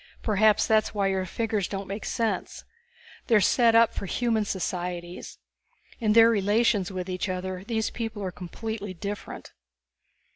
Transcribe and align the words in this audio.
Perhaps 0.23 0.65
that's 0.65 0.95
why 0.95 1.05
your 1.09 1.27
figures 1.27 1.67
don't 1.67 1.85
make 1.87 2.05
sense. 2.05 2.63
They 3.27 3.35
are 3.35 3.39
set 3.39 3.75
up 3.75 3.93
for 3.93 4.07
the 4.07 4.11
human 4.13 4.45
societies. 4.45 5.37
In 5.99 6.13
their 6.13 6.31
relations 6.31 6.91
with 6.91 7.07
each 7.07 7.29
other, 7.29 7.63
these 7.63 7.91
people 7.91 8.23
are 8.23 8.31
completely 8.31 8.95
different." 8.95 9.51